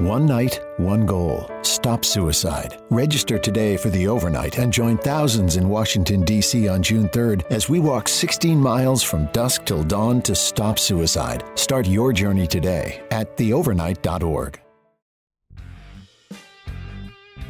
[0.00, 1.50] One night, one goal.
[1.62, 2.76] Stop suicide.
[2.90, 6.68] Register today for the overnight and join thousands in Washington, D.C.
[6.68, 11.44] on June 3rd as we walk 16 miles from dusk till dawn to stop suicide.
[11.54, 14.60] Start your journey today at theovernight.org.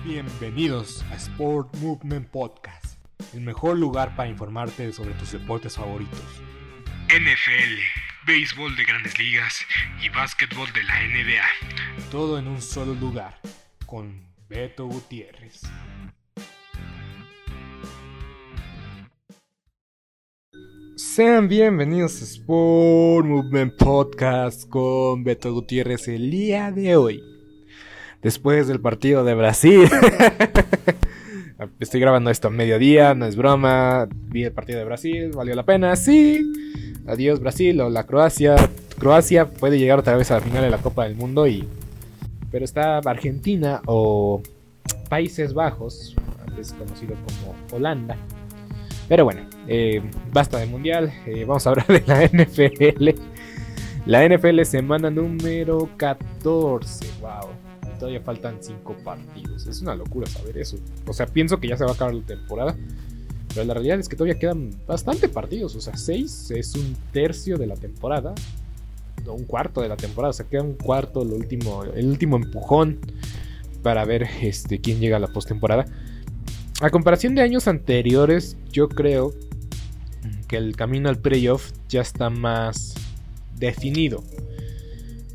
[0.04, 2.94] Bienvenidos a Sport Movement Podcast,
[3.34, 6.22] el mejor lugar para informarte sobre tus deportes favoritos.
[7.08, 7.78] NFL,
[8.26, 9.60] béisbol de grandes ligas
[10.02, 12.10] y básquetbol de la NBA.
[12.10, 13.38] Todo en un solo lugar,
[13.86, 15.60] con Beto Gutiérrez.
[20.96, 27.22] Sean bienvenidos a Sport Movement Podcast con Beto Gutiérrez el día de hoy.
[28.20, 29.88] Después del partido de Brasil.
[31.80, 34.08] Estoy grabando esto a mediodía, no es broma.
[34.28, 36.52] Vi el partido de Brasil, valió la pena, sí.
[37.06, 38.56] Adiós Brasil o la Croacia.
[38.98, 41.66] Croacia puede llegar otra vez a la final de la Copa del Mundo y...
[42.50, 44.42] Pero está Argentina o
[45.08, 46.14] Países Bajos,
[46.46, 48.16] antes conocido como Holanda.
[49.08, 53.10] Pero bueno, eh, basta de mundial, eh, vamos a hablar de la NFL.
[54.04, 57.65] La NFL semana número 14, wow.
[57.98, 60.78] Todavía faltan 5 partidos, es una locura saber eso.
[61.06, 62.76] O sea, pienso que ya se va a acabar la temporada.
[63.54, 65.74] Pero la realidad es que todavía quedan bastante partidos.
[65.76, 68.34] O sea, 6 es un tercio de la temporada.
[69.26, 70.30] O un cuarto de la temporada.
[70.30, 73.00] O sea, queda un cuarto, el último, el último empujón
[73.82, 75.86] para ver este, quién llega a la postemporada.
[76.82, 79.32] A comparación de años anteriores, yo creo
[80.48, 82.94] que el camino al playoff ya está más
[83.56, 84.22] definido.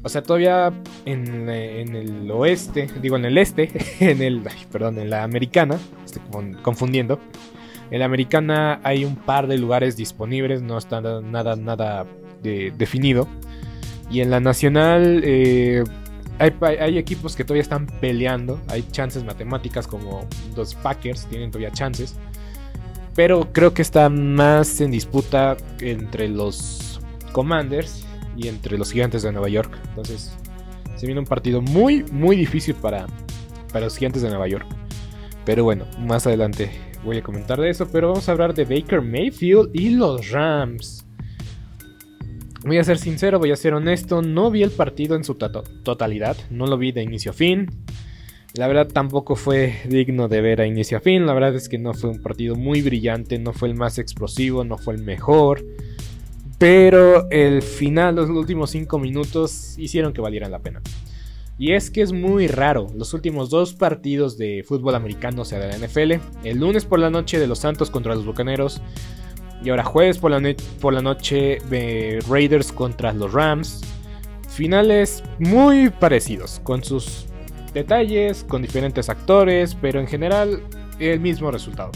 [0.04, 0.74] O sea, todavía
[1.06, 3.70] en, en, el oeste, digo en el este,
[4.00, 4.42] en el,
[4.72, 6.22] perdón, en la americana, estoy
[6.62, 7.20] confundiendo.
[7.92, 12.06] En la americana hay un par de lugares disponibles, no está nada, nada
[12.42, 13.28] de, definido.
[14.10, 15.84] Y en la nacional eh,
[16.40, 18.60] hay, hay, equipos que todavía están peleando.
[18.70, 20.26] Hay chances matemáticas como
[20.56, 22.16] los Packers, tienen todavía chances.
[23.14, 27.02] Pero creo que está más en disputa entre los
[27.34, 28.06] Commanders
[28.38, 29.78] y entre los Gigantes de Nueva York.
[29.90, 30.36] Entonces
[30.96, 33.08] se viene un partido muy, muy difícil para,
[33.72, 34.66] para los Gigantes de Nueva York.
[35.46, 36.72] Pero bueno, más adelante
[37.04, 41.06] voy a comentar de eso, pero vamos a hablar de Baker Mayfield y los Rams.
[42.64, 46.38] Voy a ser sincero, voy a ser honesto, no vi el partido en su totalidad,
[46.52, 47.68] no lo vi de inicio a fin.
[48.54, 51.80] La verdad tampoco fue digno de ver a inicio a fin, la verdad es que
[51.80, 55.66] no fue un partido muy brillante, no fue el más explosivo, no fue el mejor.
[56.62, 60.80] Pero el final, los últimos 5 minutos hicieron que valieran la pena.
[61.58, 65.70] Y es que es muy raro, los últimos dos partidos de fútbol americano, sea, de
[65.70, 68.80] la NFL, el lunes por la noche de los Santos contra los Bucaneros,
[69.64, 73.82] y ahora jueves por la, por la noche de Raiders contra los Rams,
[74.48, 77.26] finales muy parecidos, con sus
[77.74, 80.62] detalles, con diferentes actores, pero en general
[81.00, 81.90] el mismo resultado.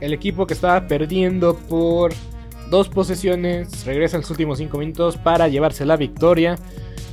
[0.00, 2.12] El equipo que estaba perdiendo por
[2.70, 6.56] dos posesiones regresa en los últimos 5 minutos para llevarse la victoria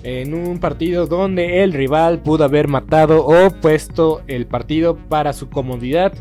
[0.04, 5.50] en un partido donde el rival pudo haber matado o puesto el partido para su
[5.50, 6.14] comodidad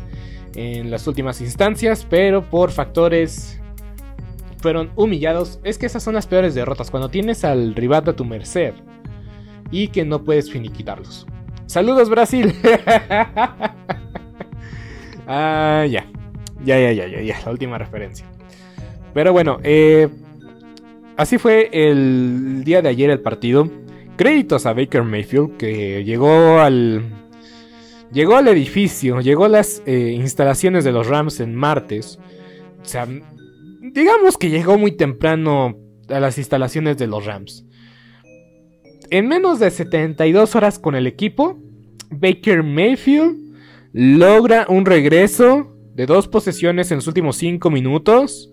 [0.55, 3.59] en las últimas instancias, pero por factores
[4.57, 5.59] fueron humillados.
[5.63, 8.73] Es que esas son las peores derrotas, cuando tienes al rival a tu merced
[9.71, 11.25] y que no puedes finiquitarlos.
[11.65, 12.53] Saludos Brasil.
[15.27, 16.05] ah, ya.
[16.63, 18.30] Ya, ya, ya, ya, ya, la última referencia.
[19.13, 20.07] Pero bueno, eh,
[21.21, 23.69] Así fue el día de ayer el partido.
[24.17, 27.03] Créditos a Baker Mayfield que llegó al
[28.11, 32.17] llegó al edificio, llegó a las eh, instalaciones de los Rams en martes.
[32.81, 33.07] O sea,
[33.81, 35.77] digamos que llegó muy temprano
[36.09, 37.65] a las instalaciones de los Rams.
[39.11, 41.59] En menos de 72 horas con el equipo,
[42.09, 43.37] Baker Mayfield
[43.93, 48.50] logra un regreso de dos posesiones en los últimos 5 minutos.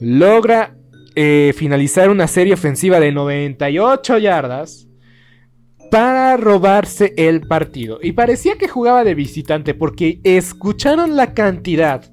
[0.00, 0.76] Logra
[1.14, 4.86] eh, finalizar una serie ofensiva de 98 yardas
[5.90, 7.98] para robarse el partido.
[8.02, 12.12] Y parecía que jugaba de visitante porque escucharon la cantidad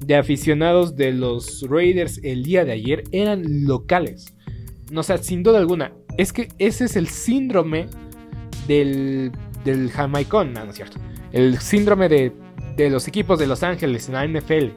[0.00, 4.34] de aficionados de los Raiders el día de ayer eran locales.
[4.90, 7.86] No, o sea, sin duda alguna, es que ese es el síndrome
[8.66, 9.32] del,
[9.64, 10.98] del jamaicón, no, no es cierto.
[11.32, 12.32] El síndrome de,
[12.76, 14.70] de los equipos de Los Ángeles en la NFL.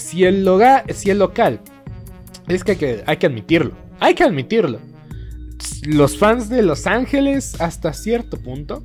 [0.00, 1.60] Si el, loga- si el local,
[2.48, 4.80] es que hay, que admitirlo, hay que admitirlo.
[5.86, 8.82] Los fans de Los Ángeles, hasta cierto punto,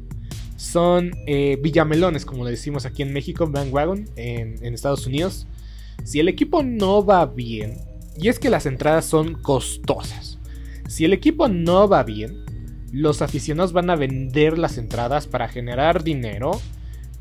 [0.58, 5.48] son eh, villamelones, como le decimos aquí en México, bandwagon, en, en Estados Unidos.
[6.04, 7.78] Si el equipo no va bien,
[8.18, 10.38] y es que las entradas son costosas,
[10.88, 12.44] si el equipo no va bien,
[12.92, 16.52] los aficionados van a vender las entradas para generar dinero,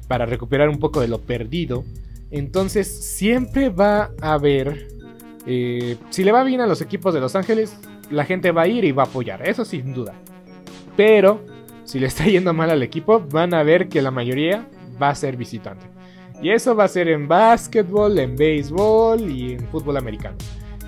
[0.09, 1.85] para recuperar un poco de lo perdido.
[2.35, 4.89] Entonces siempre va a haber,
[5.47, 7.77] eh, si le va bien a los equipos de Los Ángeles,
[8.11, 10.15] la gente va a ir y va a apoyar, eso sin duda.
[10.97, 11.45] Pero
[11.85, 14.69] si le está yendo mal al equipo, van a ver que la mayoría
[15.01, 15.87] va a ser visitante.
[16.43, 20.37] Y eso va a ser en básquetbol, en béisbol y en fútbol americano.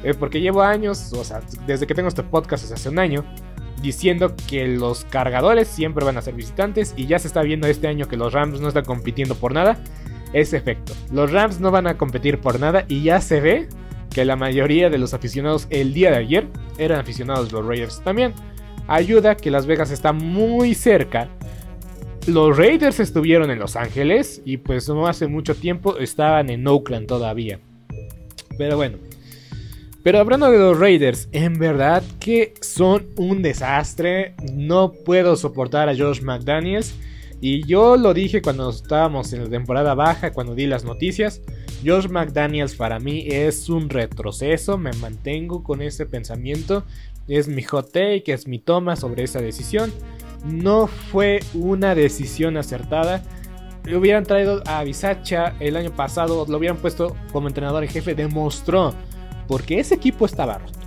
[0.03, 3.25] Eh, porque llevo años, o sea, desde que tengo este podcast hace un año,
[3.81, 7.87] diciendo que los cargadores siempre van a ser visitantes y ya se está viendo este
[7.87, 9.79] año que los Rams no están compitiendo por nada.
[10.37, 10.93] Es efecto.
[11.11, 13.69] Los Rams no van a competir por nada y ya se ve
[14.13, 16.47] que la mayoría de los aficionados el día de ayer
[16.77, 18.35] eran aficionados los Raiders también.
[18.87, 21.31] Ayuda que Las Vegas está muy cerca.
[22.27, 27.07] Los Raiders estuvieron en Los Ángeles y pues no hace mucho tiempo estaban en Oakland
[27.07, 27.59] todavía.
[28.59, 28.99] Pero bueno.
[30.03, 34.35] Pero hablando de los Raiders, en verdad que son un desastre.
[34.53, 36.95] No puedo soportar a Josh McDaniels.
[37.41, 41.43] Y yo lo dije cuando estábamos en la temporada baja, cuando di las noticias.
[41.85, 44.79] Josh McDaniels para mí es un retroceso.
[44.79, 46.85] Me mantengo con ese pensamiento.
[47.29, 49.93] Es mi hot take, es mi toma sobre esa decisión.
[50.45, 53.23] No fue una decisión acertada.
[53.85, 58.15] Le hubieran traído a Bisacha el año pasado, lo hubieran puesto como entrenador en jefe.
[58.15, 58.95] Demostró
[59.47, 60.79] porque ese equipo estaba roto.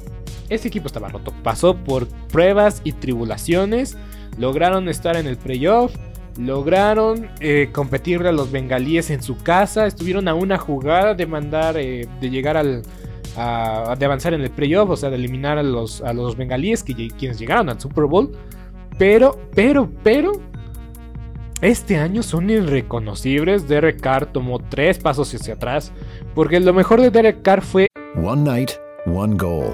[0.49, 1.33] Ese equipo estaba roto.
[1.43, 3.97] Pasó por pruebas y tribulaciones.
[4.37, 5.95] Lograron estar en el playoff.
[6.37, 9.85] Lograron eh, competirle a los bengalíes en su casa.
[9.87, 12.83] Estuvieron a una jugada de mandar, eh, de llegar al,
[13.37, 16.83] a- de avanzar en el playoff, o sea, de eliminar a los, a los bengalíes
[16.83, 18.31] que, quienes llegaron al Super Bowl.
[18.97, 20.33] Pero, pero, pero,
[21.61, 23.67] este año son irreconocibles.
[23.67, 25.91] Derek Carr tomó tres pasos hacia atrás.
[26.35, 28.71] Porque lo mejor de Derek Carr fue One night,
[29.05, 29.73] one goal.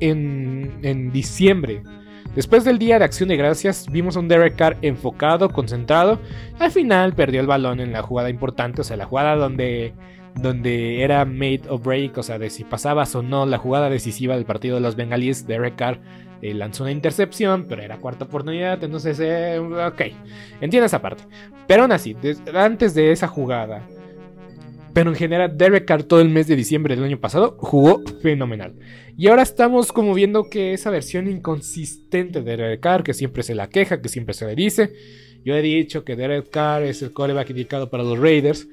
[0.00, 1.82] En, en diciembre.
[2.34, 6.20] Después del Día de Acción de Gracias, vimos a un Derek Carr enfocado, concentrado.
[6.58, 9.94] Al final perdió el balón en la jugada importante, o sea, la jugada donde,
[10.36, 14.36] donde era made or break, o sea, de si pasabas o no la jugada decisiva
[14.36, 15.46] del partido de los bengalíes.
[15.46, 16.00] Derek Carr
[16.42, 20.02] eh, lanzó una intercepción, pero era cuarta oportunidad, entonces, eh, ok,
[20.60, 21.24] entiendo esa parte.
[21.66, 22.14] Pero aún así,
[22.54, 23.82] antes de esa jugada,
[24.98, 28.74] pero en general, Derek Carr todo el mes de diciembre del año pasado jugó fenomenal.
[29.16, 33.54] Y ahora estamos como viendo que esa versión inconsistente de Derek Carr, que siempre se
[33.54, 34.92] la queja, que siempre se le dice.
[35.44, 38.66] Yo he dicho que Derek Carr es el coreback indicado para los Raiders.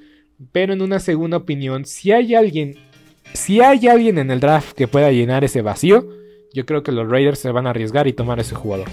[0.51, 2.73] Pero en una segunda opinión, si hay alguien,
[3.33, 6.09] si hay alguien en el draft que pueda llenar ese vacío,
[6.55, 8.87] yo creo que los Raiders se van a arriesgar y tomar ese jugador.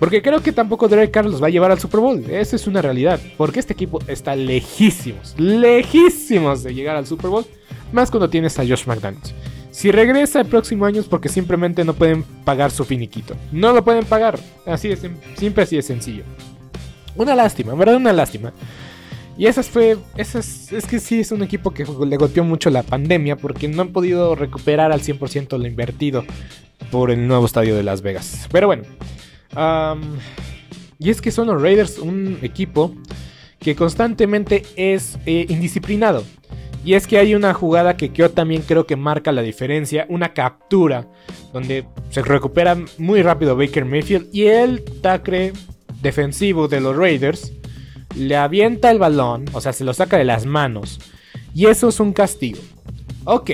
[0.00, 2.24] Porque creo que tampoco Derek Carr los va a llevar al Super Bowl.
[2.30, 3.20] Esa es una realidad.
[3.36, 7.44] Porque este equipo está lejísimos, lejísimos de llegar al Super Bowl.
[7.92, 9.34] Más cuando tienes a Josh McDaniels.
[9.70, 13.36] Si regresa el próximo año es porque simplemente no pueden pagar su finiquito.
[13.52, 14.38] No lo pueden pagar.
[14.66, 14.96] Así de
[15.36, 16.24] simple, así de sencillo.
[17.14, 18.52] Una lástima, en verdad una lástima.
[19.36, 22.82] Y esas fue, esas, es que sí es un equipo que le golpeó mucho la
[22.82, 26.24] pandemia porque no han podido recuperar al 100% lo invertido
[26.90, 28.48] por el nuevo estadio de Las Vegas.
[28.50, 28.82] Pero bueno,
[30.98, 32.94] y es que son los Raiders un equipo
[33.58, 36.24] que constantemente es eh, indisciplinado.
[36.84, 40.32] Y es que hay una jugada que yo también creo que marca la diferencia, una
[40.32, 41.06] captura,
[41.52, 45.52] donde se recupera muy rápido Baker Mayfield y el tacre
[46.00, 47.52] defensivo de los Raiders
[48.16, 51.00] le avienta el balón, o sea, se lo saca de las manos.
[51.54, 52.60] Y eso es un castigo.
[53.24, 53.50] Ok.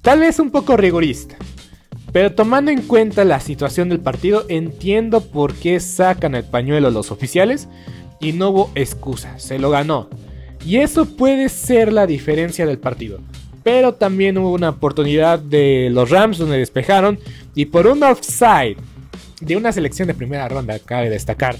[0.00, 1.36] Tal vez un poco rigorista.
[2.12, 7.10] Pero tomando en cuenta la situación del partido, entiendo por qué sacan el pañuelo los
[7.10, 7.68] oficiales
[8.20, 10.10] y no hubo excusa, se lo ganó.
[10.64, 13.18] Y eso puede ser la diferencia del partido.
[13.62, 17.18] Pero también hubo una oportunidad de los Rams donde despejaron
[17.54, 18.76] y por un offside
[19.40, 21.56] de una selección de primera ronda, cabe destacar,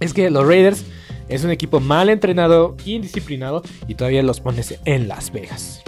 [0.00, 0.84] es que los Raiders
[1.28, 5.82] es un equipo mal entrenado, indisciplinado y todavía los pones en Las Vegas.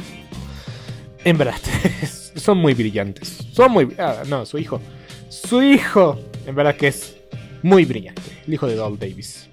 [1.26, 1.56] En verdad,
[2.37, 3.49] son muy brillantes.
[3.50, 3.88] Son muy...
[3.99, 4.80] Ah, no, su hijo.
[5.28, 7.16] Su hijo, en verdad que es
[7.64, 8.23] muy brillante.
[8.47, 9.49] El hijo de Doll Davis.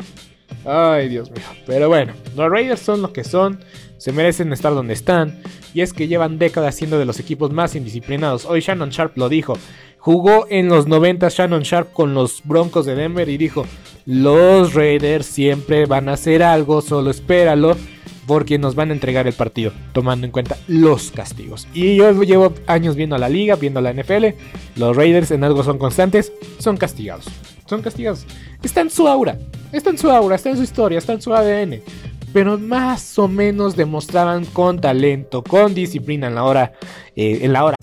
[0.65, 1.41] Ay, Dios mío.
[1.65, 3.59] Pero bueno, los Raiders son lo que son.
[3.97, 5.41] Se merecen estar donde están.
[5.73, 8.45] Y es que llevan décadas siendo de los equipos más indisciplinados.
[8.45, 9.57] Hoy Shannon Sharp lo dijo.
[9.97, 13.65] Jugó en los 90 Shannon Sharp con los Broncos de Denver y dijo,
[14.05, 17.75] los Raiders siempre van a hacer algo, solo espéralo
[18.25, 21.67] porque nos van a entregar el partido, tomando en cuenta los castigos.
[21.73, 24.35] Y yo llevo años viendo a la liga, viendo a la NFL,
[24.75, 27.25] los Raiders en algo son constantes, son castigados.
[27.65, 28.25] Son castigados.
[28.61, 29.37] Está en su aura,
[29.71, 31.81] está en su aura, está en su historia, está en su ADN.
[32.33, 36.73] Pero más o menos demostraban con talento, con disciplina en la hora,
[37.15, 37.75] eh, en la hora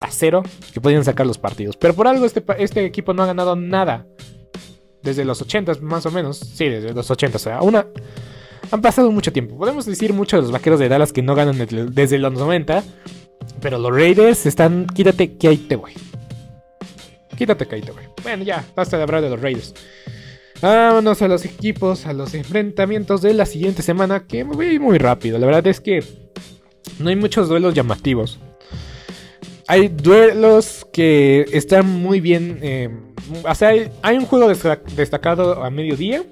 [0.00, 1.76] a cero que podían sacar los partidos.
[1.76, 4.06] Pero por algo este, este equipo no ha ganado nada.
[5.02, 6.38] Desde los 80 más o menos.
[6.38, 7.36] Sí, desde los 80.
[7.36, 7.86] O sea, una...
[8.70, 9.56] Han pasado mucho tiempo.
[9.56, 12.84] Podemos decir mucho de los vaqueros de Dallas que no ganan desde los 90.
[13.60, 14.86] Pero los Raiders están...
[14.86, 15.92] Quítate que ahí te voy.
[17.36, 18.04] Quítate que ahí te voy.
[18.22, 19.74] Bueno, ya, basta de hablar de los Raiders.
[20.60, 24.26] Vámonos a los equipos, a los enfrentamientos de la siguiente semana.
[24.28, 25.38] Que voy muy rápido.
[25.38, 26.04] La verdad es que
[27.00, 28.38] no hay muchos duelos llamativos.
[29.68, 32.58] Hay duelos que están muy bien.
[32.62, 32.90] Eh,
[33.44, 34.48] o sea, hay, un juego
[34.96, 36.24] destacado a mediodía.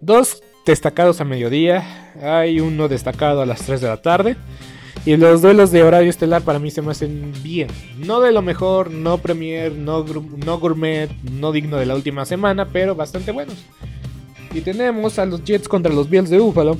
[0.00, 2.12] Dos destacados a mediodía.
[2.20, 4.36] Hay uno destacado a las 3 de la tarde.
[5.04, 7.68] Y los duelos de horario estelar para mí se me hacen bien.
[7.96, 10.04] No de lo mejor, no premier, no,
[10.44, 13.54] no gourmet, no digno de la última semana, pero bastante buenos.
[14.52, 16.76] Y tenemos a los Jets contra los Bills de Buffalo.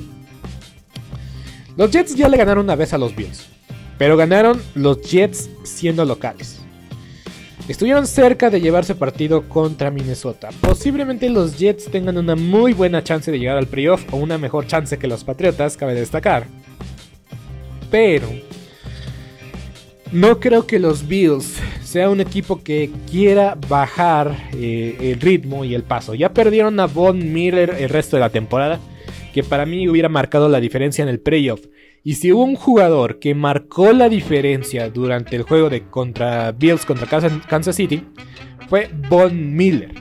[1.77, 3.56] Los Jets ya le ganaron una vez a los Bills.
[3.97, 6.61] Pero ganaron los Jets siendo locales.
[7.67, 10.49] Estuvieron cerca de llevarse partido contra Minnesota.
[10.61, 14.67] Posiblemente los Jets tengan una muy buena chance de llegar al playoff o una mejor
[14.67, 16.47] chance que los Patriotas, cabe destacar.
[17.91, 18.27] Pero
[20.13, 25.75] no creo que los Bills sea un equipo que quiera bajar eh, el ritmo y
[25.75, 26.13] el paso.
[26.13, 28.79] Ya perdieron a Von Miller el resto de la temporada,
[29.33, 31.59] que para mí hubiera marcado la diferencia en el playoff.
[32.07, 36.85] Y si hubo un jugador que marcó la diferencia durante el juego de contra Bills
[36.85, 38.01] contra Kansas City,
[38.69, 39.93] fue Von Miller.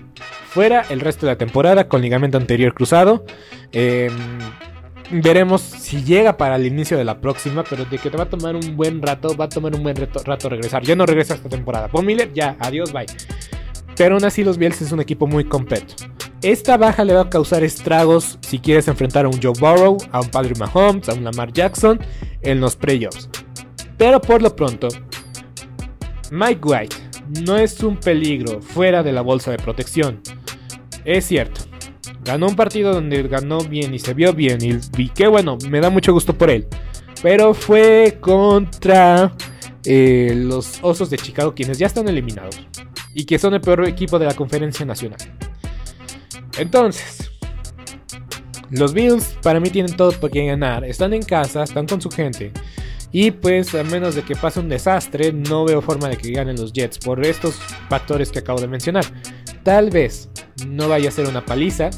[0.46, 3.24] Fuera el resto de la temporada con ligamento anterior cruzado.
[3.72, 4.12] Em,
[5.10, 8.30] veremos si llega para el inicio de la próxima, pero de que te va a
[8.30, 10.84] tomar un buen rato, va a tomar un buen rato regresar.
[10.84, 11.88] Ya no regresa esta temporada.
[11.88, 13.06] Von Miller, ya, adiós, bye.
[13.96, 15.96] Pero aún así los Bills es un equipo muy completo.
[16.46, 20.20] Esta baja le va a causar estragos si quieres enfrentar a un Joe Burrow, a
[20.20, 21.98] un Patrick Mahomes, a un Lamar Jackson
[22.40, 23.28] en los playoffs.
[23.98, 24.86] Pero por lo pronto,
[26.30, 26.96] Mike White
[27.44, 30.20] no es un peligro fuera de la bolsa de protección.
[31.04, 31.62] Es cierto,
[32.22, 35.80] ganó un partido donde ganó bien y se vio bien y, vi que bueno, me
[35.80, 36.68] da mucho gusto por él.
[37.24, 39.34] Pero fue contra
[39.84, 42.56] eh, los Osos de Chicago quienes ya están eliminados
[43.14, 45.18] y que son el peor equipo de la conferencia nacional.
[46.58, 47.30] Entonces,
[48.70, 50.84] los Bills para mí tienen todo qué ganar.
[50.84, 52.52] Están en casa, están con su gente.
[53.12, 56.56] Y pues a menos de que pase un desastre, no veo forma de que ganen
[56.56, 57.54] los Jets por estos
[57.88, 59.04] factores que acabo de mencionar.
[59.62, 60.28] Tal vez
[60.66, 61.90] no vaya a ser una paliza,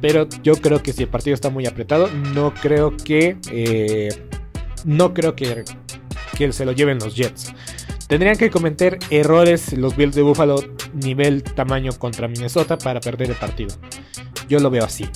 [0.00, 4.08] pero yo creo que si el partido está muy apretado, no creo que eh,
[4.84, 5.64] no creo que,
[6.36, 7.54] que se lo lleven los Jets.
[8.08, 13.36] Tendrían que cometer errores los Bills de Buffalo nivel tamaño contra Minnesota para perder el
[13.36, 13.74] partido.
[14.48, 15.08] Yo lo veo así.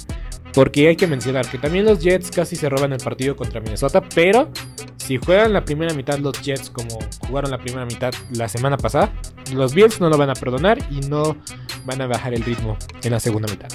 [0.53, 4.03] Porque hay que mencionar que también los Jets casi se roban el partido contra Minnesota,
[4.15, 4.51] pero
[4.97, 9.13] si juegan la primera mitad los Jets como jugaron la primera mitad la semana pasada,
[9.55, 11.37] los Bills no lo van a perdonar y no
[11.85, 13.69] van a bajar el ritmo en la segunda mitad.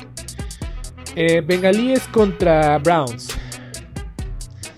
[1.16, 3.30] Eh, Bengalíes contra Browns.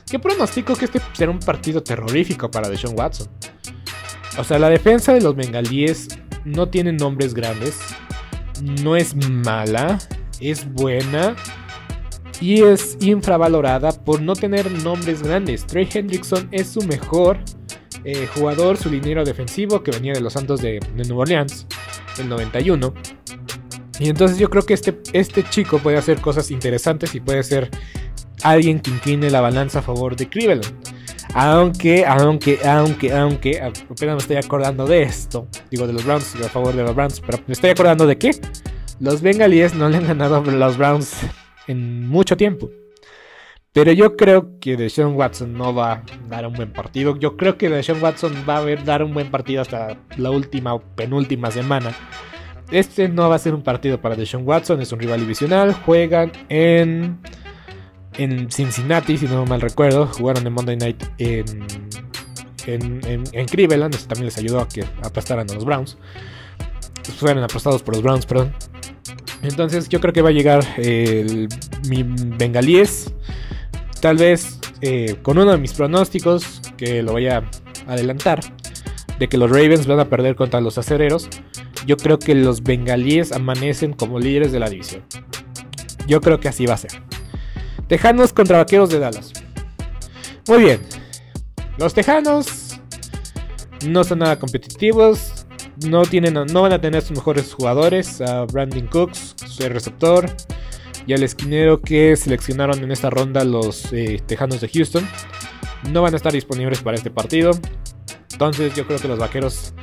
[0.10, 3.28] ¿Qué pronostico que este será un partido terrorífico para Deshaun Watson?
[4.38, 6.08] O sea, la defensa de los bengalíes
[6.46, 7.80] no tiene nombres grandes.
[8.84, 10.00] No es mala.
[10.40, 11.36] Es buena.
[12.40, 15.66] Y es infravalorada por no tener nombres grandes.
[15.66, 17.40] Trey Hendrickson es su mejor
[18.04, 21.66] eh, jugador, su liniero defensivo que venía de los Santos de, de Nueva Orleans,
[22.20, 22.94] el 91.
[24.00, 27.72] Y entonces yo creo que este, este chico puede hacer cosas interesantes y puede ser
[28.44, 30.66] alguien que incline la balanza a favor de Cleveland.
[31.40, 35.48] Aunque, aunque, aunque, aunque, apenas me estoy acordando de esto.
[35.70, 37.20] Digo, de los Browns, a favor de los Browns.
[37.20, 38.32] Pero me estoy acordando de que
[39.00, 41.16] los Bengalíes no le han ganado a los Browns
[41.68, 42.72] en mucho tiempo.
[43.72, 47.16] Pero yo creo que Deshaun Watson no va a dar un buen partido.
[47.20, 50.80] Yo creo que Deshaun Watson va a dar un buen partido hasta la última o
[50.80, 51.96] penúltima semana.
[52.72, 55.74] Este no va a ser un partido para Deshaun Watson, es un rival divisional.
[55.86, 57.20] Juegan en
[58.18, 60.08] en Cincinnati, si no mal recuerdo.
[60.08, 61.66] Jugaron en Monday Night en,
[62.66, 63.96] en, Cleveland.
[63.96, 65.98] Eso también les ayudó a que aplastaran a los Browns.
[67.18, 68.54] Fueron aplastados por los Browns, perdón.
[69.44, 71.48] Entonces yo creo que va a llegar el,
[71.88, 73.14] mi bengalíes.
[74.02, 77.50] Tal vez eh, con uno de mis pronósticos, que lo voy a
[77.88, 78.42] adelantar,
[79.18, 81.30] de que los Ravens van a perder contra los acereros.
[81.86, 85.04] Yo creo que los bengalíes amanecen como líderes de la división.
[86.08, 87.07] Yo creo que así va a ser.
[87.88, 89.32] Tejanos contra Vaqueros de Dallas.
[90.48, 90.82] Muy bien.
[91.78, 92.80] Los Tejanos
[93.88, 95.46] no son nada competitivos.
[95.86, 98.22] No, tienen, no van a tener sus mejores jugadores.
[98.22, 100.30] A Brandon Cooks, su receptor.
[101.06, 105.08] Y al esquinero que seleccionaron en esta ronda los eh, Tejanos de Houston.
[105.92, 107.52] No van a estar disponibles para este partido.
[108.32, 109.74] Entonces yo creo que los Vaqueros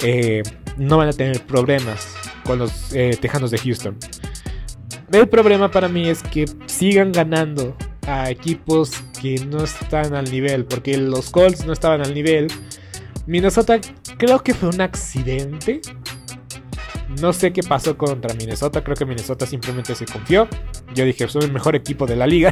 [0.00, 0.42] eh,
[0.76, 2.14] no van a tener problemas
[2.44, 3.96] con los eh, Tejanos de Houston.
[5.12, 8.90] El problema para mí es que sigan ganando a equipos
[9.20, 12.48] que no están al nivel, porque los Colts no estaban al nivel.
[13.26, 13.80] Minnesota
[14.18, 15.80] creo que fue un accidente.
[17.20, 20.48] No sé qué pasó contra Minnesota, creo que Minnesota simplemente se confió.
[20.94, 22.50] Yo dije, son el mejor equipo de la liga.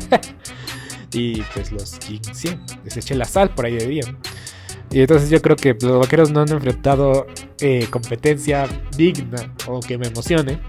[1.13, 4.05] y pues los Kings, sí, les eché la sal por ahí de día.
[4.91, 7.27] Y entonces yo creo que los vaqueros no han enfrentado
[7.61, 10.61] eh, competencia digna o que me emocione.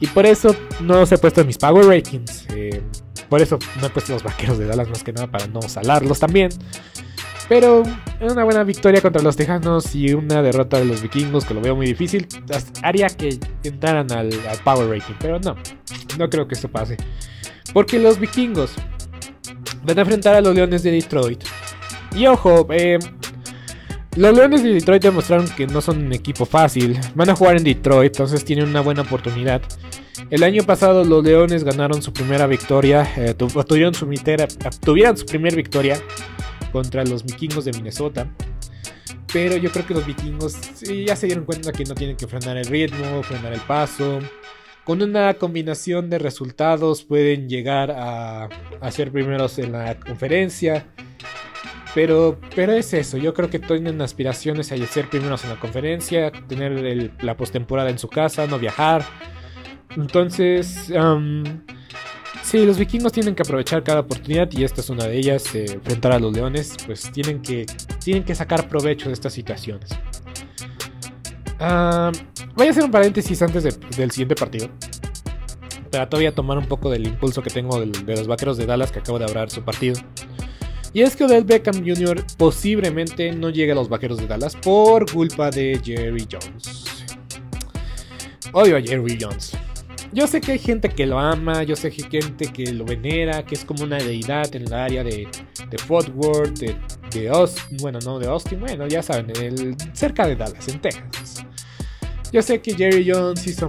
[0.00, 2.46] Y por eso no se he puesto en mis Power Rankings.
[2.54, 2.82] Eh,
[3.28, 6.18] por eso no he puesto los vaqueros de Dallas más que nada para no salarlos
[6.18, 6.50] también.
[7.48, 7.82] Pero
[8.20, 11.74] una buena victoria contra los Tejanos y una derrota de los vikingos, que lo veo
[11.74, 12.28] muy difícil,
[12.82, 14.30] haría que entraran al,
[14.64, 15.14] Power Ranking.
[15.18, 15.56] Pero no,
[16.16, 16.96] no creo que esto pase.
[17.74, 18.72] Porque los vikingos
[19.82, 21.42] van a enfrentar a los Leones de Detroit.
[22.14, 22.98] Y ojo, eh,
[24.20, 27.00] los Leones de Detroit demostraron que no son un equipo fácil.
[27.14, 29.62] Van a jugar en Detroit, entonces tienen una buena oportunidad.
[30.28, 34.06] El año pasado los Leones ganaron su primera victoria, eh, tuvieron, su
[34.84, 35.98] tuvieron su primera victoria
[36.70, 38.30] contra los vikingos de Minnesota.
[39.32, 42.58] Pero yo creo que los vikingos ya se dieron cuenta que no tienen que frenar
[42.58, 44.18] el ritmo, frenar el paso.
[44.84, 48.50] Con una combinación de resultados pueden llegar a,
[48.82, 50.84] a ser primeros en la conferencia
[51.94, 56.30] Pero, pero es eso, yo creo que tienen aspiraciones a ser primeros en la conferencia,
[56.30, 59.04] tener la postemporada en su casa, no viajar.
[59.96, 60.92] Entonces,
[62.44, 66.12] sí, los vikingos tienen que aprovechar cada oportunidad y esta es una de ellas, enfrentar
[66.12, 67.66] a los leones, pues tienen que,
[68.04, 69.90] tienen que sacar provecho de estas situaciones.
[71.58, 74.68] voy a hacer un paréntesis antes del siguiente partido.
[75.90, 79.00] Para todavía tomar un poco del impulso que tengo de los vaqueros de Dallas que
[79.00, 80.00] acabo de hablar su partido.
[80.92, 82.24] Y es que Odell Beckham Jr.
[82.36, 86.84] posiblemente no llegue a los vaqueros de Dallas por culpa de Jerry Jones.
[88.52, 89.52] Odio a Jerry Jones.
[90.12, 92.84] Yo sé que hay gente que lo ama, yo sé que hay gente que lo
[92.84, 95.28] venera, que es como una deidad en el área de,
[95.86, 96.76] Fort Worth, de,
[97.12, 99.32] de Austin, bueno, no de Austin, bueno, ya saben,
[99.92, 101.46] cerca de Dallas, en Texas.
[102.32, 103.68] Yo sé que Jerry Jones hizo...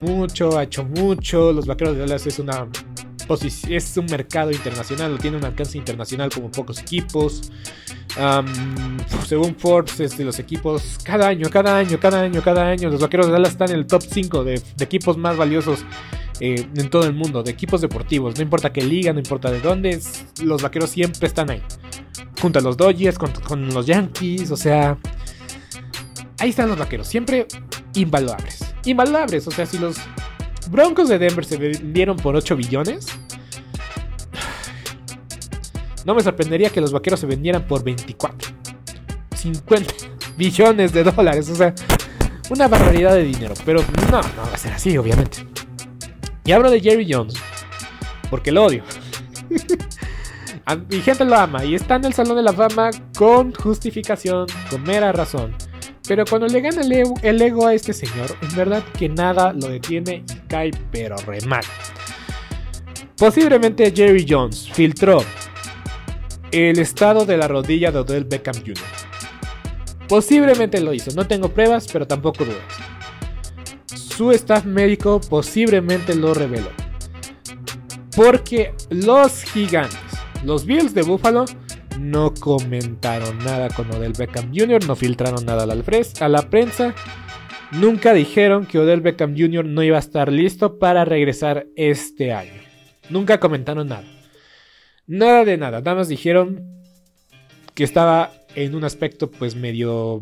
[0.00, 1.52] mucho, ha hecho mucho.
[1.52, 2.68] Los Vaqueros de Dallas es una
[3.68, 7.50] es un mercado internacional, tiene un alcance internacional como pocos equipos.
[9.26, 12.88] según Forbes, es de los equipos cada año, cada año, cada año, cada año.
[12.88, 15.84] Los Vaqueros de Dallas están en el top 5 de, equipos más valiosos
[16.40, 18.36] eh, en todo el mundo, de equipos deportivos.
[18.36, 20.00] No importa qué liga, no importa de dónde,
[20.42, 21.62] los Vaqueros siempre están ahí.
[22.40, 24.96] Junto a los Dodgers, con los Yankees, o sea,
[26.38, 27.46] ahí están los Vaqueros, siempre
[27.94, 29.46] invaluables invaluables.
[29.46, 29.96] O sea, si los
[30.70, 33.06] Broncos de Denver se vendieron por 8 billones,
[36.04, 38.50] no me sorprendería que los vaqueros se vendieran por 24,
[39.34, 39.94] 50
[40.36, 41.48] billones de dólares.
[41.50, 41.74] O sea,
[42.50, 43.54] una barbaridad de dinero.
[43.64, 45.46] Pero no, no va a ser así, obviamente.
[46.44, 47.34] Y hablo de Jerry Jones,
[48.30, 48.82] porque lo odio.
[50.90, 54.82] Mi gente lo ama y está en el Salón de la Fama con justificación, con
[54.82, 55.54] mera razón.
[56.08, 56.80] Pero cuando le gana
[57.22, 61.42] el ego, a este señor, en verdad que nada lo detiene y cae pero re
[61.42, 61.62] mal.
[63.18, 65.22] Posiblemente Jerry Jones filtró
[66.50, 68.76] el estado de la rodilla de Odell Beckham Jr.
[70.08, 72.56] Posiblemente lo hizo, no tengo pruebas, pero tampoco dudas.
[73.94, 76.70] Su staff médico posiblemente lo reveló.
[78.16, 79.98] Porque los gigantes,
[80.42, 81.44] los Bills de Buffalo,
[81.98, 86.94] no comentaron nada con Odell Beckham Jr., no filtraron nada a la, prensa.
[87.72, 89.64] Nunca dijeron que Odell Beckham Jr.
[89.64, 92.62] no iba a estar listo para regresar este año.
[93.10, 94.04] Nunca comentaron nada.
[95.06, 95.80] Nada de nada.
[95.80, 96.82] Nada más dijeron
[97.74, 100.20] que estaba en un aspecto pues medio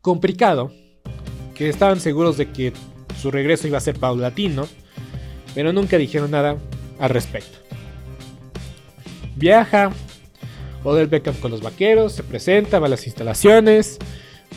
[0.00, 0.72] complicado.
[1.54, 2.72] Que estaban seguros de que
[3.20, 4.68] su regreso iba a ser paulatino.
[5.54, 6.56] Pero nunca dijeron nada
[7.00, 7.58] al respecto.
[9.36, 9.92] Viaja
[10.84, 13.98] Odell Beckham con los vaqueros, se presenta, va a las instalaciones,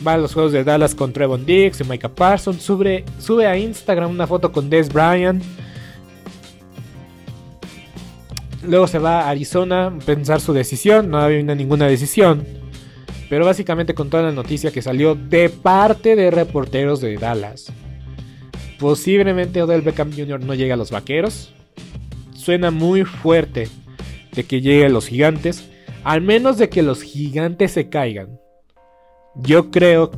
[0.06, 3.56] va a los juegos de Dallas con Trevon Diggs y Micah Parsons, sube, sube a
[3.56, 5.42] Instagram una foto con Des Bryant.
[8.64, 12.46] Luego se va a Arizona a pensar su decisión, no había ninguna decisión.
[13.28, 17.72] Pero básicamente con toda la noticia que salió de parte de reporteros de Dallas.
[18.78, 20.40] Posiblemente Odell Beckham Jr.
[20.40, 21.54] no llegue a los vaqueros.
[22.34, 23.68] Suena muy fuerte
[24.32, 25.64] de que llegue a los gigantes.
[26.04, 28.38] Al menos de que los gigantes se caigan.
[29.36, 30.10] Yo creo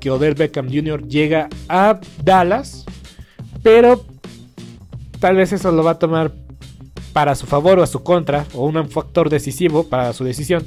[0.00, 1.06] que Odell Beckham Jr.
[1.06, 2.84] llega a Dallas.
[3.62, 4.04] Pero
[5.18, 6.32] tal vez eso lo va a tomar
[7.12, 10.64] para su favor o a su contra, o un factor decisivo para su decisión.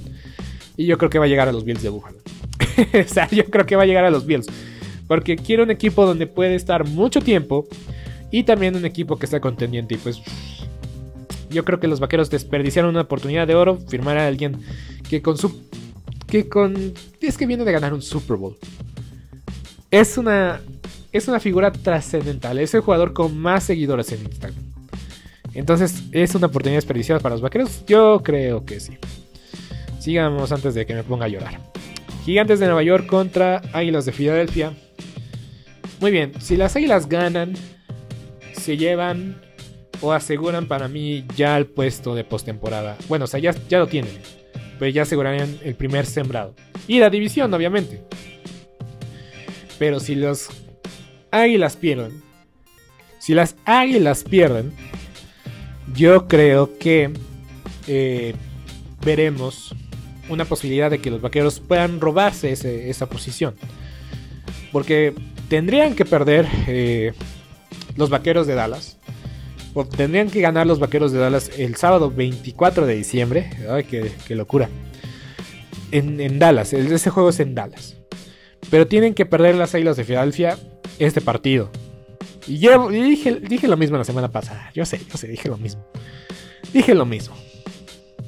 [0.76, 2.18] Y yo creo que va a llegar a los Bills de Buffalo.
[3.06, 4.48] o sea, yo creo que va a llegar a los Bills.
[5.08, 7.68] Porque quiero un equipo donde puede estar mucho tiempo
[8.32, 9.96] y también un equipo que está contendiente.
[9.96, 10.22] Y pues
[11.50, 13.78] yo creo que los vaqueros desperdiciaron una oportunidad de oro.
[13.78, 14.60] Firmar a alguien
[15.10, 15.70] que con su.
[16.28, 16.94] que con.
[17.22, 18.58] es que viene de ganar un Super Bowl.
[19.92, 20.62] Es una.
[21.12, 22.60] Es una figura trascendental.
[22.60, 24.64] Es el jugador con más seguidores en Instagram.
[25.54, 27.84] Entonces, ¿es una oportunidad desperdiciada para los vaqueros?
[27.88, 28.98] Yo creo que sí.
[30.00, 31.60] Sigamos antes de que me ponga a llorar.
[32.24, 34.74] Gigantes de Nueva York contra Águilas de Filadelfia.
[36.00, 37.56] Muy bien, si las Águilas ganan,
[38.54, 39.42] se llevan
[40.02, 42.98] o aseguran para mí ya el puesto de postemporada.
[43.08, 44.14] Bueno, o sea, ya, ya lo tienen.
[44.78, 46.56] Pero ya asegurarían el primer sembrado.
[46.88, 48.02] Y la división, obviamente.
[49.78, 50.50] Pero si los
[51.32, 52.22] águilas pierden.
[53.20, 54.72] Si las águilas pierden.
[55.94, 57.12] Yo creo que
[57.88, 58.36] eh,
[59.04, 59.76] veremos
[60.30, 63.56] una posibilidad de que los vaqueros puedan robarse esa posición.
[64.72, 65.14] Porque
[65.50, 67.14] tendrían que perder eh,
[67.98, 68.99] los vaqueros de Dallas
[69.96, 73.50] tendrían que ganar los vaqueros de Dallas el sábado 24 de diciembre.
[73.70, 74.70] Ay, qué, locura.
[75.92, 77.96] En, Dallas, ese juego es en Dallas.
[78.70, 80.58] Pero tienen que perder las Águilas de Filadelfia
[81.00, 81.70] este partido.
[82.48, 84.72] Y yo dije, lo mismo la semana pasada.
[84.74, 85.86] Yo sé, yo sé, dije lo mismo.
[86.74, 87.36] Dije lo mismo.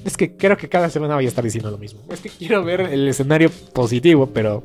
[0.06, 2.02] Es que creo que cada semana voy a estar diciendo lo mismo.
[2.10, 4.64] Es que quiero ver el escenario positivo, pero.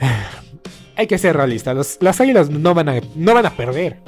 [0.98, 1.98] Hay que ser realistas.
[2.00, 3.98] las águilas no van, a, no van a perder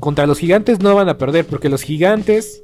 [0.00, 2.62] contra los gigantes no van a perder porque los gigantes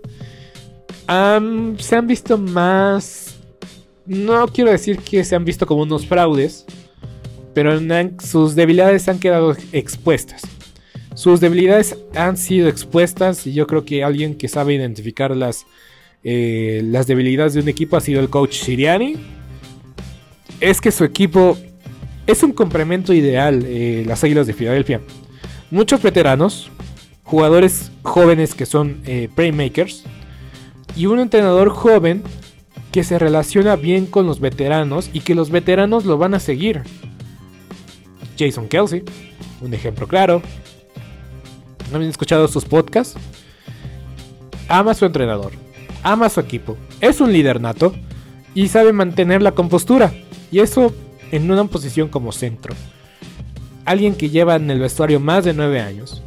[1.07, 3.37] se han visto más...
[4.05, 6.66] No quiero decir que se han visto como unos fraudes,
[7.55, 7.79] pero
[8.21, 10.42] sus debilidades han quedado expuestas.
[11.14, 15.66] Sus debilidades han sido expuestas y yo creo que alguien que sabe identificar las,
[16.25, 19.16] eh, debilidades de un equipo ha sido el coach Siriani.
[20.61, 21.57] Es que su equipo
[22.27, 25.01] es un complemento ideal, eh, las Águilas de Filadelfia.
[25.71, 26.71] Muchos veteranos,
[27.33, 30.05] jugadores jóvenes que son eh, playmakers
[30.95, 32.23] y un entrenador joven
[32.92, 36.83] que se relaciona bien con los veteranos y que los veteranos lo van a seguir.
[38.38, 39.03] Jason Kelsey,
[39.62, 40.42] un ejemplo claro.
[41.95, 43.18] ¿Han escuchado sus podcasts?
[44.68, 45.53] Ama a su entrenador,
[46.03, 47.95] ama a su equipo, es un líder nato
[48.55, 50.12] y sabe mantener la compostura.
[50.51, 50.95] Y eso
[51.31, 52.75] en una posición como centro.
[53.87, 56.23] Alguien que lleva en el vestuario más de 9 años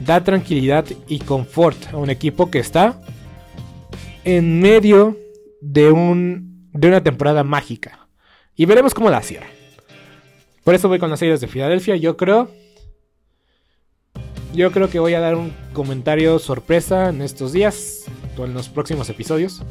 [0.00, 3.00] da tranquilidad y confort a un equipo que está
[4.24, 5.16] en medio
[5.60, 8.08] de, un, de una temporada mágica.
[8.54, 9.46] Y veremos cómo la cierra.
[10.64, 11.96] Por eso voy con las series de Filadelfia.
[11.96, 12.50] Yo creo.
[14.52, 18.04] Yo creo que voy a dar un comentario sorpresa en estos días.
[18.36, 19.62] O en los próximos episodios.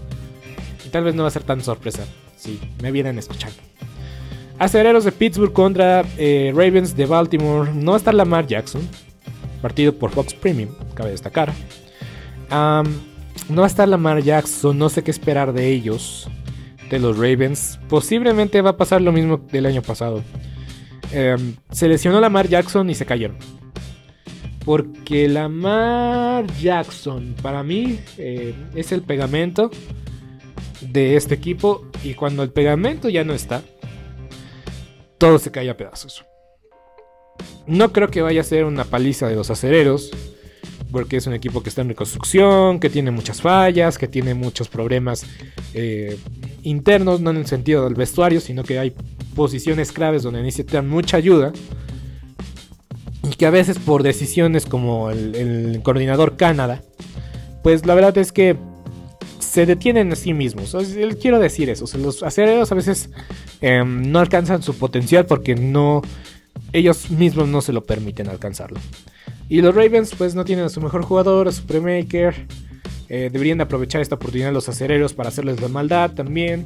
[0.86, 2.06] Y tal vez no va a ser tan sorpresa.
[2.38, 3.58] Si me vienen escuchando.
[4.58, 7.72] Aceleros de Pittsburgh contra eh, Ravens de Baltimore.
[7.74, 8.88] No estar Lamar Jackson
[9.66, 11.52] partido por Fox Premium, cabe destacar.
[12.52, 16.30] no va a estar Lamar Jackson, no sé qué esperar de ellos,
[16.92, 17.80] de los Ravens.
[17.90, 20.22] Posiblemente va a pasar lo mismo del año pasado.
[21.12, 23.38] Um, se lesionó Lamar Jackson y se cayeron.
[24.64, 29.72] Porque Lamar Jackson, para mí, eh, es el pegamento
[30.82, 31.88] de este equipo.
[32.04, 33.64] Y cuando el pegamento ya no está,
[35.18, 36.24] todo se cae a pedazos.
[37.68, 40.12] No creo que vaya a ser una paliza de los acereros,
[40.92, 44.70] porque es un equipo que está en reconstrucción, que tiene muchas fallas, que tiene muchos
[44.70, 45.26] problemas
[45.74, 46.18] eh,
[46.64, 48.94] internos, no en el sentido del vestuario, sino que hay
[49.36, 51.52] posiciones claves donde necesitan mucha ayuda.
[53.24, 56.84] Y que a veces por decisiones como el, coordinador Canadá,
[57.64, 58.56] pues la verdad es que
[59.40, 60.78] se detienen a sí mismos.
[61.20, 63.10] quiero decir eso, los acereros a veces
[63.62, 66.04] em, no alcanzan su potencial porque no
[66.76, 68.80] ellos mismos no se lo permiten alcanzarlo.
[69.48, 72.48] Y los Ravens pues no tienen a su mejor jugador, a su premaker.
[73.08, 76.66] Eh, deberían aprovechar esta oportunidad los acereros para hacerles la maldad también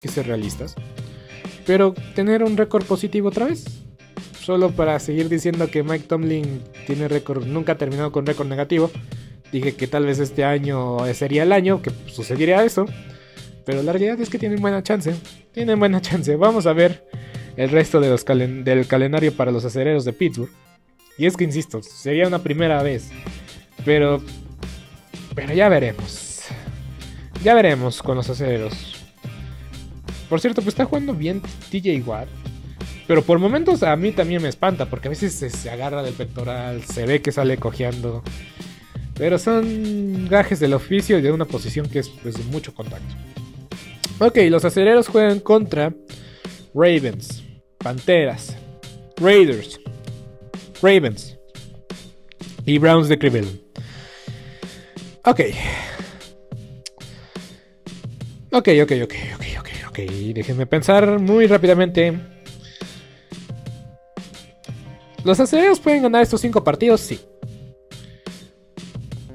[0.00, 0.74] que ser realistas.
[1.66, 3.64] Pero tener un récord positivo otra vez.
[4.40, 8.90] Solo para seguir diciendo que Mike Tomlin tiene récord, nunca ha terminado con récord negativo.
[9.52, 12.86] Dije que tal vez este año sería el año que sucedería eso.
[13.64, 15.14] Pero la realidad es que tienen buena chance.
[15.52, 16.34] Tienen buena chance.
[16.34, 17.06] Vamos a ver
[17.56, 20.50] el resto del calendario para los acereros de Pittsburgh.
[21.18, 23.10] Y es que insisto, sería una primera vez.
[23.84, 24.22] Pero.
[25.34, 26.40] Pero ya veremos.
[27.44, 28.91] Ya veremos con los acereros.
[30.32, 32.26] Por cierto, pues está jugando bien TJ Watt.
[33.06, 36.82] Pero por momentos a mí también me espanta, porque a veces se, agarra del pectoral,
[36.84, 38.22] se ve que sale cojeando.
[39.12, 43.14] Pero son gajes del oficio y de una posición que es pues, de mucho contacto.
[44.20, 45.92] Ok, los aceleros juegan contra
[46.72, 47.44] Ravens,
[47.76, 48.56] Panteras,
[49.18, 49.80] Raiders,
[50.80, 51.36] Ravens
[52.64, 53.60] y Browns de Cleveland.
[55.26, 55.40] Ok.
[58.50, 59.42] Ok, ok, ok, ok.
[59.60, 62.18] Ok, déjenme pensar muy rápidamente.
[65.24, 67.00] ¿Los aceleros pueden ganar estos 5 partidos?
[67.00, 67.20] Sí.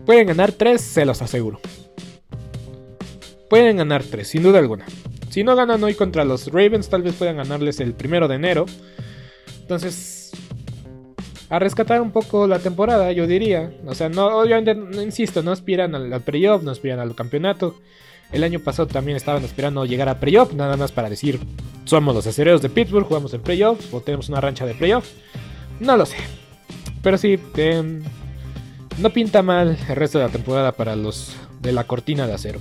[0.06, 1.60] Pueden ganar 3, se los aseguro.
[3.50, 4.86] Pueden ganar 3, sin duda alguna.
[5.30, 8.66] Si no ganan hoy contra los Ravens, tal vez puedan ganarles el primero de enero.
[9.62, 10.32] Entonces,
[11.50, 13.72] a rescatar un poco la temporada, yo diría.
[13.86, 17.80] O sea, no, obviamente, insisto, no aspiran al, al playoff, no aspiran al campeonato.
[18.32, 21.40] El año pasado también estaban esperando llegar a playoff, nada más para decir,
[21.86, 25.08] somos los acereros de Pittsburgh, jugamos en playoff o tenemos una rancha de playoff.
[25.80, 26.18] No lo sé.
[27.02, 28.02] Pero sí, em,
[28.98, 32.60] no pinta mal el resto de la temporada para los de la cortina de acero.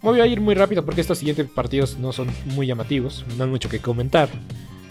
[0.00, 3.50] Voy a ir muy rápido porque estos siguientes partidos no son muy llamativos, no hay
[3.50, 4.28] mucho que comentar.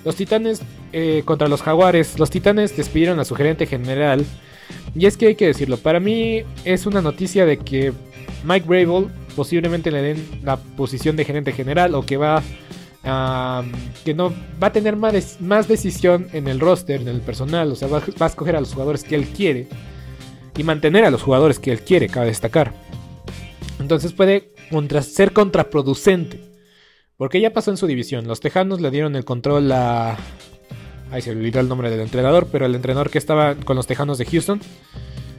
[0.06, 0.62] Los Titanes
[0.94, 2.18] eh, contra los Jaguares.
[2.18, 4.26] Los Titanes despidieron a su gerente general.
[4.96, 7.94] Y es que hay que decirlo, para mí es una noticia de que
[8.44, 12.41] Mike Brable posiblemente le den la posición de gerente general o que va
[13.04, 13.63] a,
[14.04, 17.76] que no va a tener más, más decisión en el roster, en el personal, o
[17.76, 19.67] sea, va, a escoger a los jugadores que él quiere
[20.58, 22.74] y mantener a los jugadores que él quiere, cabe destacar.
[23.80, 24.52] Entonces puede
[25.02, 26.52] ser contraproducente.
[27.17, 28.28] Porque ya pasó en su división.
[28.28, 30.17] Los Tejanos le dieron el control a...
[31.12, 34.17] Ahí se olvidó el nombre del entrenador, pero el entrenador que estaba con los Tejanos
[34.17, 34.60] de Houston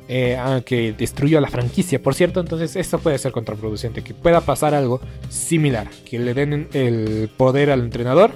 [0.08, 2.40] eh, ah, que destruyó la franquicia, por cierto.
[2.40, 4.02] Entonces, esto puede ser contraproducente.
[4.02, 5.88] Que pueda pasar algo similar.
[6.08, 8.32] Que le den el poder al entrenador.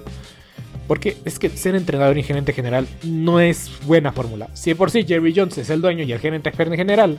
[0.86, 4.48] Porque es que ser entrenador y gerente general no es buena fórmula.
[4.54, 7.18] Si por sí Jerry Jones es el dueño y el gerente general,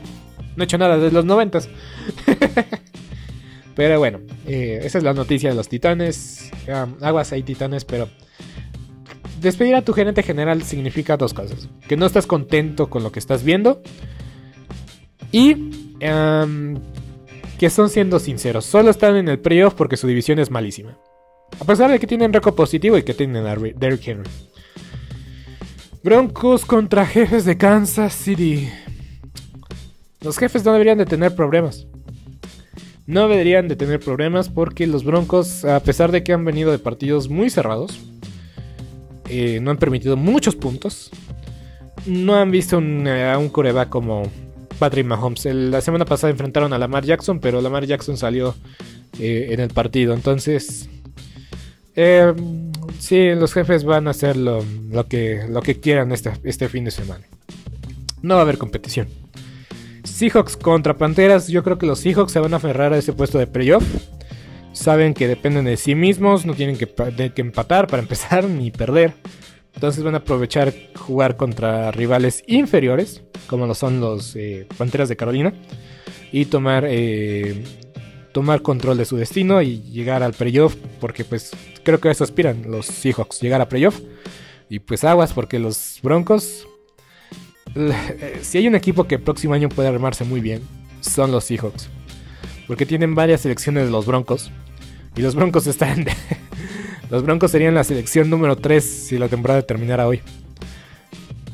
[0.56, 1.68] no ha hecho nada desde los noventas.
[3.74, 6.50] pero bueno, eh, esa es la noticia de los titanes.
[7.02, 8.08] aguas hay titanes, pero
[9.42, 11.68] despedir a tu gerente general significa dos cosas.
[11.86, 13.82] Que no estás contento con lo que estás viendo
[15.32, 16.78] y em,
[17.58, 20.96] que son siendo sinceros, solo están en el playoff porque su división es malísima.
[21.60, 23.44] A pesar de que tienen récord positivo y que tienen
[23.78, 24.30] Derrick Henry.
[26.02, 28.68] Broncos contra jefes de Kansas City.
[30.20, 31.86] Los jefes no deberían de tener problemas.
[33.06, 36.78] No deberían de tener problemas porque los Broncos, a pesar de que han venido de
[36.78, 37.98] partidos muy cerrados,
[39.28, 41.10] eh, no han permitido muchos puntos.
[42.06, 44.30] No han visto un, a un coreback como
[44.78, 45.44] Patrick Mahomes.
[45.44, 48.54] la semana pasada enfrentaron a Lamar Jackson, pero Lamar Jackson salió
[49.18, 50.14] eh, en el partido.
[50.14, 50.88] Entonces,
[51.96, 52.32] eh,
[52.98, 54.62] sí, los jefes van a hacer lo,
[55.08, 57.24] que, lo que quieran este, este fin de semana.
[58.22, 59.08] No va a haber competición.
[60.04, 61.48] Seahawks contra Panteras.
[61.48, 63.84] Yo creo que los Seahawks se van a aferrar a ese puesto de playoff.
[64.72, 69.14] Saben que dependen de sí mismos, no tienen que, que empatar para empezar ni perder.
[69.78, 75.14] Entonces van a aprovechar jugar contra rivales inferiores, como lo son los eh, Panteras de
[75.14, 75.54] Carolina,
[76.32, 77.62] y tomar, eh,
[78.32, 81.52] tomar control de su destino y llegar al playoff, porque pues
[81.84, 84.00] creo que a eso aspiran los Seahawks, llegar a playoff.
[84.68, 86.66] Y pues aguas, porque los Broncos,
[88.42, 90.60] si hay un equipo que el próximo año puede armarse muy bien,
[91.02, 91.88] son los Seahawks.
[92.66, 94.50] Porque tienen varias selecciones de los Broncos.
[95.14, 96.04] Y los Broncos están...
[97.10, 100.20] los Broncos serían la selección número 3 si la temporada terminara hoy.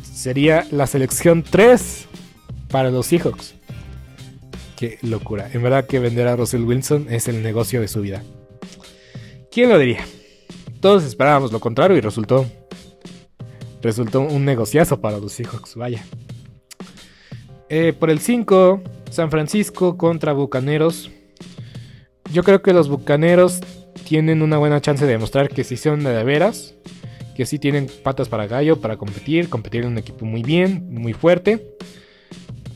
[0.03, 2.07] Sería la selección 3
[2.69, 3.55] para los Seahawks.
[4.77, 5.49] Qué locura.
[5.53, 8.23] En verdad que vender a Russell Wilson es el negocio de su vida.
[9.53, 10.05] ¿Quién lo diría?
[10.81, 12.47] Todos esperábamos lo contrario y resultó.
[13.81, 16.05] Resultó un negociazo para los Seahawks, vaya.
[17.69, 21.11] Eh, por el 5, San Francisco contra Bucaneros.
[22.33, 23.61] Yo creo que los Bucaneros
[24.05, 26.75] tienen una buena chance de demostrar que sí son de veras.
[27.35, 29.49] Que sí tienen patas para gallo, para competir.
[29.49, 31.77] Competir en un equipo muy bien, muy fuerte.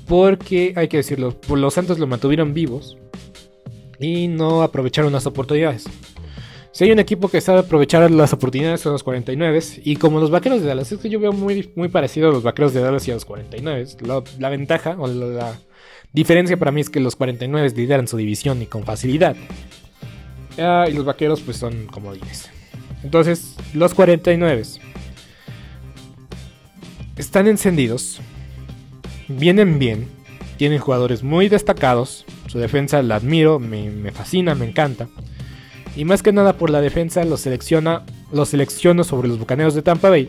[0.06, 2.96] Porque, hay que decirlo, los Santos lo mantuvieron vivos
[4.00, 5.84] y no aprovecharon las oportunidades.
[6.72, 10.30] Si hay un equipo que sabe aprovechar las oportunidades son los 49 y como los
[10.30, 13.06] vaqueros de Dallas, es que yo veo muy, muy parecido a los vaqueros de Dallas
[13.08, 13.86] y a los 49.
[14.02, 15.58] La, la ventaja o la,
[16.12, 19.36] diferencia para mí es que los 49 lideran su división y con facilidad.
[20.58, 22.50] Ah, y los vaqueros pues son como dices.
[23.02, 24.62] Entonces, los 49
[27.16, 28.20] están encendidos
[29.28, 30.08] vienen bien,
[30.56, 35.08] tienen jugadores muy destacados, su defensa la admiro, me, fascina, me encanta.
[35.96, 39.82] Y más que nada por la defensa los selecciona, los selecciono sobre los Bucaneros de
[39.82, 40.28] Tampa Bay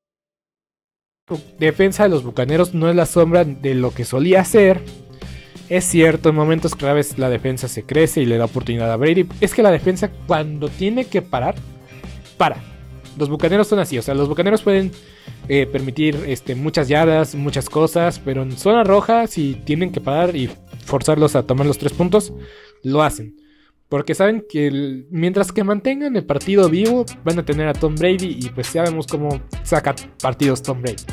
[1.59, 4.81] defensa de los Bucaneros no es la sombra de lo que solía ser.
[5.69, 9.27] Es cierto, en momentos claves la defensa se crece y le da oportunidad a Brady.
[9.39, 11.55] Es que la defensa cuando tiene que parar,
[12.37, 12.57] para.
[13.17, 14.91] Los Bucaneros son así, o sea, los Bucaneros pueden
[15.47, 20.35] eh, permitir este, muchas yardas, muchas cosas, pero en zona roja, si tienen que parar
[20.35, 20.49] y
[20.85, 22.33] forzarlos a tomar los tres puntos,
[22.83, 23.40] lo hacen.
[23.91, 28.39] Porque saben que mientras que mantengan el partido vivo, van a tener a Tom Brady
[28.39, 31.03] y pues ya vemos cómo saca partidos Tom Brady.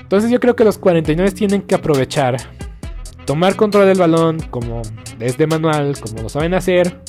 [0.00, 2.38] Entonces yo creo que los 49 tienen que aprovechar,
[3.24, 4.82] tomar control del balón como
[5.16, 7.00] desde manual, como lo saben hacer,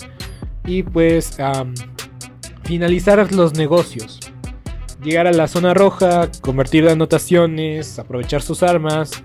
[0.63, 1.37] y pues
[2.63, 4.19] finalizar los negocios.
[5.03, 9.23] Llegar a la zona roja, convertir anotaciones, aprovechar sus armas.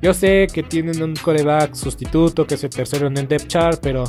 [0.00, 3.80] Yo sé que tienen un coreback sustituto que es el tercero en el depth chart,
[3.82, 4.04] pero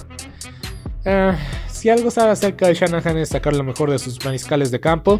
[1.06, 1.38] Ah,
[1.70, 5.20] si algo sabe acerca de Shanahan es sacar lo mejor de sus maniscales de campo.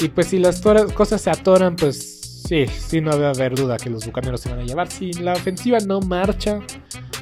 [0.00, 0.60] Y pues si las
[0.94, 4.60] cosas se atoran, pues sí, sí no debe haber duda que los bucaneros se van
[4.60, 4.90] a llevar.
[4.90, 6.60] Si la ofensiva no marcha,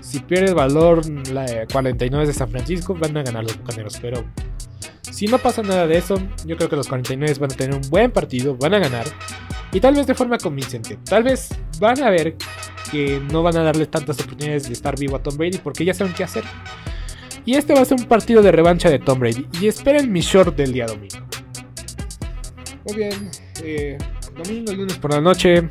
[0.00, 3.98] si pierde valor la 49 de San Francisco, van a ganar los bucaneros.
[4.00, 4.24] Pero
[5.10, 7.90] si no pasa nada de eso, yo creo que los 49 van a tener un
[7.90, 9.06] buen partido, van a ganar.
[9.72, 10.98] Y tal vez de forma convincente.
[11.04, 11.48] Tal vez
[11.80, 12.36] van a ver
[12.90, 15.94] que no van a darle tantas oportunidades de estar vivo a Tom Brady porque ya
[15.94, 16.44] saben qué hacer.
[17.44, 19.46] Y este va a ser un partido de revancha de Tom Brady.
[19.60, 21.26] Y esperen mi short del día domingo.
[22.84, 23.30] Muy bien.
[23.62, 23.98] Eh,
[24.36, 25.68] domingo, lunes por la noche.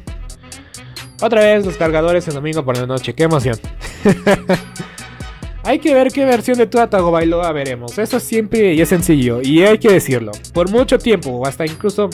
[1.21, 3.13] Otra vez los cargadores el domingo por la noche.
[3.13, 3.57] Qué emoción.
[5.63, 7.97] hay que ver qué versión de Tua Tagovailoa veremos.
[7.97, 9.41] Eso siempre y es sencillo.
[9.41, 10.31] Y hay que decirlo.
[10.53, 12.09] Por mucho tiempo, hasta incluso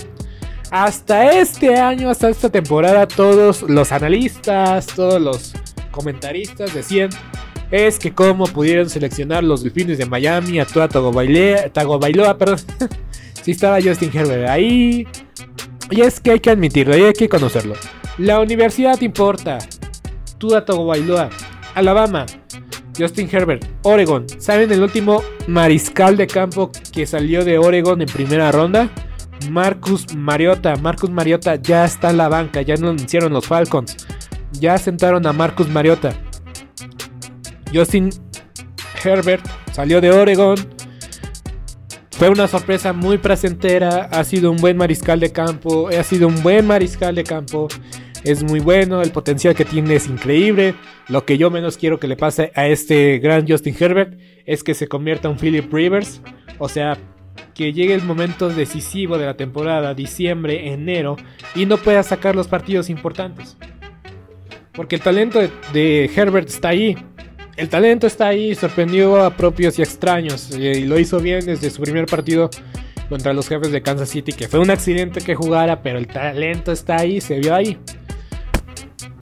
[0.70, 5.54] hasta este año, hasta esta temporada, todos los analistas, todos los
[5.92, 7.10] comentaristas decían
[7.72, 12.60] es que cómo pudieron seleccionar los delfines de Miami a Tua Tagovailoa, perdón.
[13.42, 15.08] si estaba Justin Herbert ahí.
[15.90, 17.76] Y es que hay que admitirlo y hay que conocerlo.
[18.18, 19.58] La universidad importa.
[20.38, 21.30] Tua Tagovailoa,
[21.76, 22.26] Alabama,
[22.98, 24.26] Justin Herbert, Oregon.
[24.40, 28.90] ¿Saben el último mariscal de campo que salió de Oregon en primera ronda?
[29.50, 30.76] Marcus Mariota.
[30.76, 33.96] Marcus Mariota ya está en la banca, ya no anunciaron los Falcons.
[34.54, 36.14] Ya sentaron a Marcus Mariota.
[37.74, 38.10] Justin
[39.04, 40.58] Herbert salió de Oregon.
[42.12, 44.06] Fue una sorpresa muy placentera.
[44.12, 45.90] Ha sido un buen mariscal de campo.
[45.90, 47.68] Ha sido un buen mariscal de campo.
[48.24, 49.02] Es muy bueno.
[49.02, 50.76] El potencial que tiene es increíble.
[51.10, 54.74] Lo que yo menos quiero que le pase a este gran Justin Herbert es que
[54.74, 56.22] se convierta en Philip Rivers.
[56.58, 56.98] O sea,
[57.54, 61.18] que llegue el momento decisivo de la temporada, diciembre, enero,
[61.56, 63.58] y no pueda sacar los partidos importantes.
[64.74, 65.40] Porque el talento
[65.74, 66.96] de, Herbert está ahí.
[67.58, 70.56] El talento está ahí, sorprendió a propios y extraños.
[70.56, 72.52] Y lo hizo bien desde su primer partido
[73.10, 76.72] contra los jefes de Kansas City, que fue un accidente que jugara, pero el talento
[76.72, 77.80] está ahí, se vio ahí.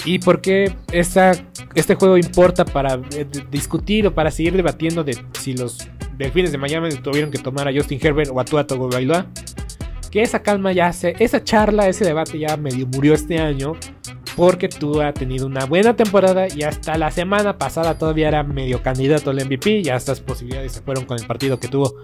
[0.04, 5.56] ¿Y por qué este juego importa para eh, discutir o para seguir debatiendo de si
[5.56, 9.28] los Delfines de Miami tuvieron que tomar a Justin Herbert o a Tua Tagovailoa?
[10.12, 13.78] Que esa calma ya se, esa charla, ese debate ya medio murió este año
[14.36, 18.82] porque tú ha tenido una buena temporada y hasta la semana pasada todavía era medio
[18.82, 19.80] candidato al MVP.
[19.80, 21.96] Y estas posibilidades se fueron con el partido que tuvo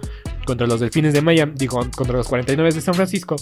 [0.46, 3.36] contra los Delfines de Miami, digo, contra los 49 de San Francisco.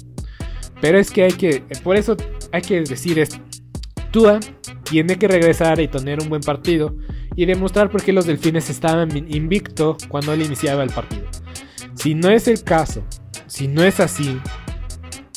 [0.81, 2.17] Pero es que hay que, por eso
[2.51, 3.37] hay que decir esto.
[4.11, 4.39] Tua
[4.83, 6.95] tiene que regresar y tener un buen partido
[7.35, 11.27] y demostrar por qué los Delfines estaban invicto cuando él iniciaba el partido.
[11.93, 13.03] Si no es el caso,
[13.45, 14.39] si no es así,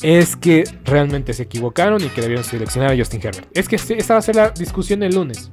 [0.03, 3.47] es que realmente se equivocaron y que debieron seleccionar a Justin Herbert.
[3.57, 5.49] Es que esa va a ser la discusión el lunes.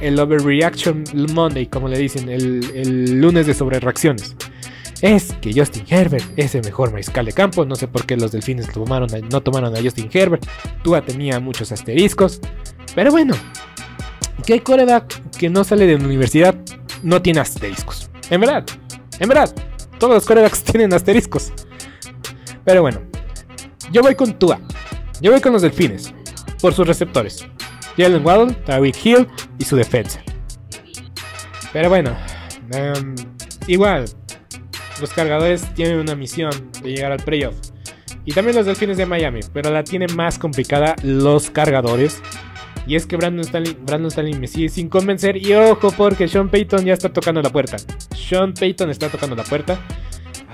[0.00, 4.34] El Overreaction Monday, como le dicen, el, lunes de sobrereacciones.
[5.02, 7.64] Es que Justin Herbert es el mejor mariscal de campo.
[7.66, 10.46] No sé por qué los delfines tomaron no tomaron a Justin Herbert.
[10.82, 12.40] Tua tenía muchos asteriscos.
[12.94, 13.34] Pero bueno,
[14.46, 16.54] que coreback que no sale de la universidad
[17.02, 18.10] no tiene asteriscos.
[18.30, 18.64] En verdad,
[19.18, 19.54] en verdad,
[19.98, 21.52] todos los corebacks tienen asteriscos.
[22.64, 23.11] Pero bueno,
[23.92, 24.60] yo voy con Tua.
[25.20, 26.14] Yo voy con los delfines.
[26.60, 27.46] Por sus receptores.
[27.96, 29.28] Jalen Waddle, Tyreek Hill
[29.58, 30.20] y su defensa.
[31.72, 32.16] Pero bueno,
[32.72, 33.14] em,
[33.66, 34.06] igual,
[35.00, 36.50] los cargadores tienen una misión
[36.82, 37.54] de llegar al playoff.
[38.24, 42.22] Y también los delfines de Miami, pero la tienen más complicada los cargadores.
[42.86, 45.36] Y es que Brandon Stanley, Brandon Stanley me sigue sin convencer.
[45.36, 47.76] Y ojo, porque Sean Payton ya está tocando la puerta.
[48.16, 49.78] Sean Payton está tocando la puerta.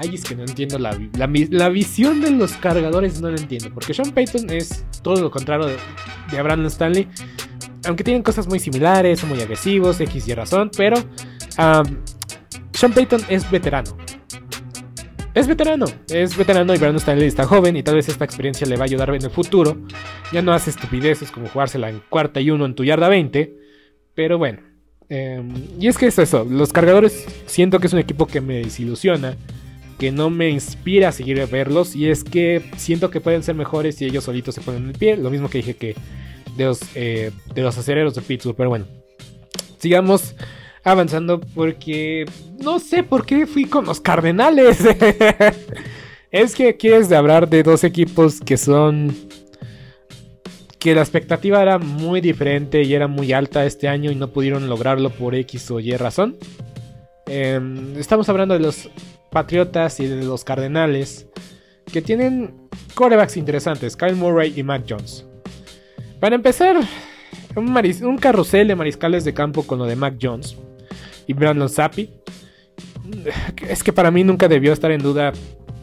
[0.01, 3.71] Ay, es que no entiendo la, la, visión de los cargadores, no la entiendo.
[3.75, 7.09] Porque Sean Payton es todo lo contrario de, Brandon Stanley.
[7.85, 10.71] Aunque tienen cosas muy similares, son muy agresivos, X y razón.
[10.77, 10.97] Pero
[12.73, 13.97] Sean Payton es veterano.
[15.35, 18.77] Es veterano, es veterano y Brandon Stanley está joven y tal vez esta experiencia le
[18.77, 19.79] va a ayudar en el futuro.
[20.33, 23.53] Ya no hace estupideces como jugársela en cuarta y uno en tu yarda 20.
[24.15, 24.61] Pero bueno.
[25.09, 28.59] Em, y es que es eso, los cargadores siento que es un equipo que me
[28.59, 29.37] desilusiona
[29.99, 31.97] que no me inspira a seguir a verlos.
[31.97, 35.17] Y es que siento que pueden ser mejores si ellos solitos se ponen en pie.
[35.17, 35.95] Lo mismo que dije que
[36.57, 38.57] de los, eh, de los acereros de Pittsburgh.
[38.57, 38.87] Pero bueno,
[39.79, 40.35] sigamos
[40.85, 42.25] avanzando porque
[42.59, 44.79] no sé por qué fui con los Cardenales.
[46.31, 49.15] es que quieres hablar de dos equipos que son
[50.79, 54.69] que la expectativa era muy diferente y era muy alta este año y no pudieron
[54.69, 56.37] lograrlo por X o Y razón.
[57.27, 58.89] Em, estamos hablando de los
[59.31, 61.27] Patriotas y de los Cardenales,
[61.93, 65.27] que tienen corebacks interesantes, Kyle Murray y Mac Jones.
[66.21, 66.77] Para empezar,
[67.55, 70.57] un, un carrusel de mariscales de campo con lo de Mac Jones
[71.27, 72.11] y Brandon Zappi.
[73.69, 75.33] Es que para mí nunca debió estar en duda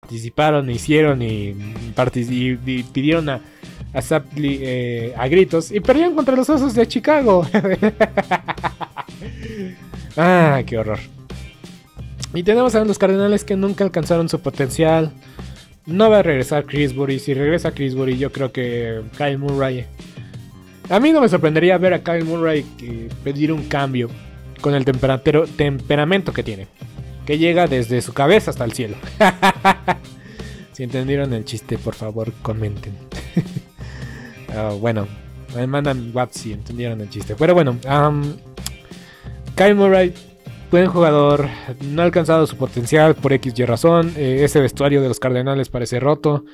[0.00, 1.54] Participaron, hicieron y,
[2.66, 3.40] y pidieron a,
[3.94, 7.46] a, eh, a gritos y perdieron contra los osos de Chicago.
[10.16, 10.98] ah, qué horror.
[12.34, 15.12] Y tenemos a los Cardenales que nunca alcanzaron su potencial.
[15.86, 17.20] No va a regresar Chrisbury.
[17.20, 19.86] Si regresa Chrisbury, yo creo que Kyle Murray.
[20.90, 24.10] A mí no me sorprendería ver a Kyle Murray que pedir un cambio
[24.60, 26.66] con el temperamento que tiene.
[27.26, 28.96] Que llega desde su cabeza hasta el cielo.
[30.72, 32.94] si entendieron el chiste, por favor, comenten.
[34.56, 35.08] Ah, bueno,
[35.56, 37.34] me mandan WhatsApp si entendieron el chiste.
[37.36, 37.76] Pero bueno,
[39.56, 40.14] Kyle Murray,
[40.70, 41.48] buen jugador,
[41.80, 44.12] no ha alcanzado su potencial por X y razón.
[44.16, 46.44] Eh, ese vestuario de los Cardenales parece roto,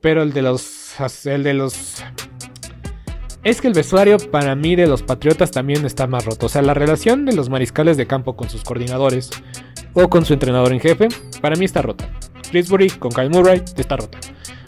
[0.00, 0.94] pero el de los,
[1.24, 2.04] el de los,
[3.44, 6.46] es que el vestuario para mí de los Patriotas también está más roto.
[6.46, 9.30] O sea, la relación de los mariscales de campo con sus coordinadores
[9.94, 11.08] o con su entrenador en jefe,
[11.40, 12.08] para mí está rota.
[12.50, 14.18] Chrisbury con Kyle Murray está rota.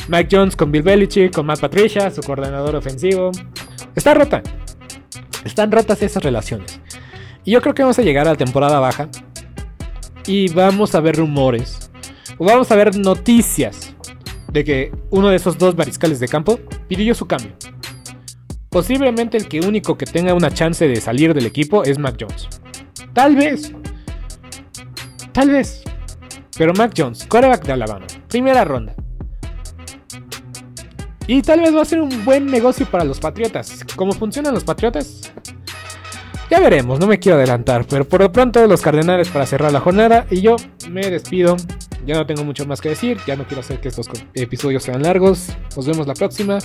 [0.09, 3.31] Mike Jones con Bill Belichick, con Matt Patricia, su coordinador ofensivo.
[3.95, 4.43] Está rota.
[5.45, 6.81] Están rotas esas relaciones.
[7.45, 9.09] Y yo creo que vamos a llegar a la temporada baja.
[10.27, 11.91] Y vamos a ver rumores.
[12.39, 13.95] O vamos a ver noticias.
[14.51, 16.59] De que uno de esos dos mariscales de campo
[16.89, 17.53] pidió su cambio.
[18.71, 22.49] Posiblemente el que único que tenga una chance de salir del equipo es Mac Jones.
[23.13, 23.73] Tal vez.
[25.35, 25.83] Tal vez.
[26.57, 28.07] Pero Mac Jones, quarterback de Alabama.
[28.29, 28.95] Primera ronda.
[31.27, 33.81] Y tal vez va a ser un buen negocio para los Patriotas.
[33.97, 35.33] ¿Cómo funcionan los Patriotas?
[36.51, 37.87] Ya veremos, no me quiero adelantar.
[37.87, 40.27] Pero por lo pronto los Cardenales para cerrar la jornada.
[40.31, 40.57] Y yo
[40.89, 41.57] me despido.
[42.07, 43.19] Ya no tengo mucho más que decir.
[43.27, 45.49] Ya no quiero hacer que estos episodios sean largos.
[45.75, 46.59] Nos vemos la próxima.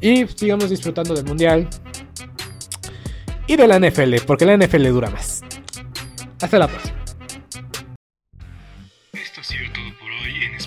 [0.00, 1.68] Y sigamos disfrutando del Mundial.
[3.46, 5.42] Y de la NFL, porque la NFL dura más.
[6.40, 6.97] Hasta la próxima.